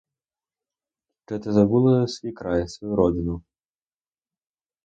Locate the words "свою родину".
2.67-3.43